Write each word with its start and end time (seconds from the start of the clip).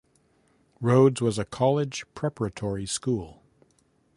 Rhodes 0.79 1.21
was 1.21 1.37
a 1.37 1.45
college 1.45 2.05
preparatory 2.15 2.87
school. 2.87 3.43